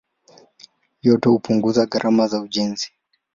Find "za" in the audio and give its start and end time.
2.27-2.41